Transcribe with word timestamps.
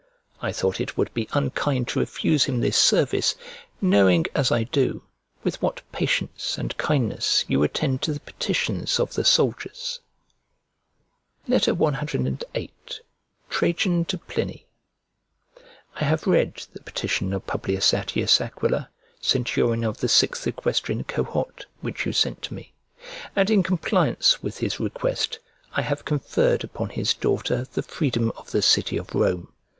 I 0.41 0.51
thought 0.51 0.81
it 0.81 0.97
would 0.97 1.13
be 1.13 1.29
unkind 1.33 1.87
to 1.89 1.99
refuse 1.99 2.45
him 2.45 2.59
this 2.59 2.75
service, 2.75 3.35
knowing, 3.79 4.25
as 4.33 4.51
I 4.51 4.63
do, 4.63 5.03
with 5.43 5.61
what 5.61 5.83
patience 5.91 6.57
and 6.57 6.75
kindness 6.79 7.45
you 7.47 7.61
attend 7.61 8.01
to 8.01 8.13
the 8.13 8.19
petitions 8.19 8.99
of 8.99 9.13
the 9.13 9.23
soldiers. 9.23 9.99
CVIII 11.47 11.99
TRAJAN 13.51 14.05
TO 14.07 14.17
PLINY 14.17 14.65
I 15.95 16.03
HAVE 16.03 16.25
read 16.25 16.65
the 16.73 16.81
petition 16.81 17.31
of 17.31 17.45
P. 17.45 17.75
Attius 17.77 18.41
Aquila, 18.41 18.89
centurion 19.19 19.83
of 19.83 19.97
the 19.99 20.09
sixth 20.09 20.47
equestrian 20.47 21.03
cohort, 21.03 21.67
which 21.81 22.07
you 22.07 22.11
sent 22.11 22.41
to 22.41 22.55
me; 22.55 22.73
and 23.35 23.51
in 23.51 23.61
compliance 23.61 24.41
with 24.41 24.57
his 24.57 24.79
request, 24.79 25.37
I 25.73 25.83
have 25.83 26.05
conferred 26.05 26.63
upon 26.63 26.89
his 26.89 27.13
daughter 27.13 27.67
the 27.71 27.83
freedom 27.83 28.31
of 28.35 28.49
the 28.49 28.63
city 28.63 28.97
of 28.97 29.13
Rome. 29.13 29.53